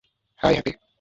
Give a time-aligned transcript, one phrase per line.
[0.39, 0.71] High, happy.